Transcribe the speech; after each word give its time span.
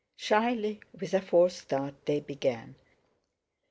Shyly, 0.15 0.79
with 0.99 1.13
a 1.13 1.21
false 1.21 1.57
start, 1.57 2.07
they 2.07 2.21
began. 2.21 2.73